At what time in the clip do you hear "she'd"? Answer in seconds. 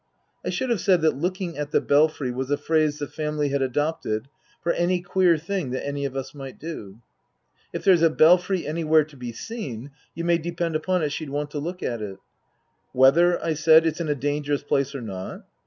11.11-11.29